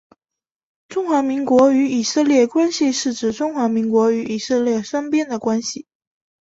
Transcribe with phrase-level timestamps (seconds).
[0.87, 5.85] 中华民国与以色列关系是指中华民国与以色列国双边的关系。